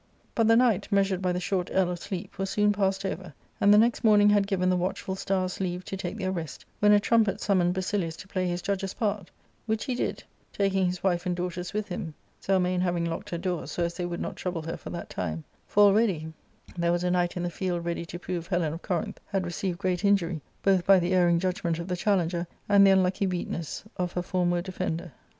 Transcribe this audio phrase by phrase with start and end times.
[0.33, 3.71] But the night, measured by the short ell of sleep, was soon past over, and
[3.71, 6.99] the next morning had given the watchful stars leave to take their rest, when a
[6.99, 9.29] trumpet summoned Basilius to play his judge's part;
[9.67, 13.67] which he did, taking his wife and daughters with him, 2^1mane having locked her door
[13.67, 16.33] so as they would not trouble her for that time; for already
[16.75, 19.77] there was a knight in the field ready to prove Hekgj^ Corinth had / received
[19.77, 23.27] great injury, both by the erring judgment of the ^ I challenger and the unlucky
[23.27, 25.11] weakness of her form^Mdefender.